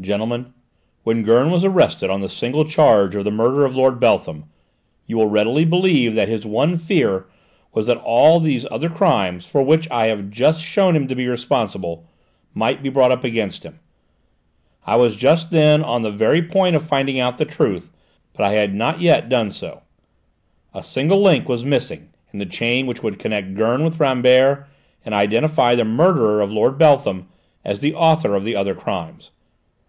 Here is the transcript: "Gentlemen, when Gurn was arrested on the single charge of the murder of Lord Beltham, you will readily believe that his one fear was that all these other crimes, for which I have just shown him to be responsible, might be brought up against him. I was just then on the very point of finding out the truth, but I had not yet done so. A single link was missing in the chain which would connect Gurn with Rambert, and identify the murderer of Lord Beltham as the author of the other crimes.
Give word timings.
"Gentlemen, 0.00 0.54
when 1.04 1.22
Gurn 1.22 1.50
was 1.50 1.62
arrested 1.62 2.08
on 2.08 2.22
the 2.22 2.28
single 2.30 2.64
charge 2.64 3.14
of 3.14 3.22
the 3.24 3.30
murder 3.30 3.66
of 3.66 3.76
Lord 3.76 4.00
Beltham, 4.00 4.46
you 5.06 5.18
will 5.18 5.26
readily 5.26 5.66
believe 5.66 6.14
that 6.14 6.26
his 6.26 6.46
one 6.46 6.78
fear 6.78 7.26
was 7.74 7.86
that 7.86 7.98
all 7.98 8.40
these 8.40 8.64
other 8.70 8.88
crimes, 8.88 9.44
for 9.44 9.62
which 9.62 9.90
I 9.90 10.06
have 10.06 10.30
just 10.30 10.58
shown 10.62 10.96
him 10.96 11.06
to 11.08 11.14
be 11.14 11.28
responsible, 11.28 12.06
might 12.54 12.82
be 12.82 12.88
brought 12.88 13.10
up 13.12 13.24
against 13.24 13.62
him. 13.62 13.78
I 14.86 14.96
was 14.96 15.16
just 15.16 15.50
then 15.50 15.84
on 15.84 16.00
the 16.00 16.10
very 16.10 16.40
point 16.40 16.76
of 16.76 16.82
finding 16.82 17.20
out 17.20 17.36
the 17.36 17.44
truth, 17.44 17.92
but 18.32 18.42
I 18.46 18.52
had 18.54 18.74
not 18.74 19.02
yet 19.02 19.28
done 19.28 19.50
so. 19.50 19.82
A 20.72 20.82
single 20.82 21.20
link 21.20 21.46
was 21.46 21.62
missing 21.62 22.08
in 22.32 22.38
the 22.38 22.46
chain 22.46 22.86
which 22.86 23.02
would 23.02 23.18
connect 23.18 23.52
Gurn 23.52 23.84
with 23.84 24.00
Rambert, 24.00 24.66
and 25.04 25.12
identify 25.14 25.74
the 25.74 25.84
murderer 25.84 26.40
of 26.40 26.50
Lord 26.50 26.78
Beltham 26.78 27.28
as 27.66 27.80
the 27.80 27.94
author 27.94 28.34
of 28.34 28.44
the 28.44 28.56
other 28.56 28.74
crimes. 28.74 29.32